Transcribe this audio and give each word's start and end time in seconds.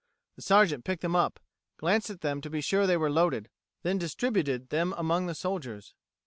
The 0.35 0.41
Sergeant 0.41 0.83
picked 0.83 1.03
them 1.03 1.15
up, 1.15 1.39
glanced 1.77 2.09
at 2.09 2.21
them 2.21 2.41
to 2.41 2.49
be 2.49 2.59
sure 2.59 2.87
they 2.87 2.97
were 2.97 3.11
loaded; 3.11 3.51
then 3.83 3.99
distributed 3.99 4.69
them 4.69 4.95
among 4.97 5.27
the 5.27 5.35
soldiers. 5.35 5.93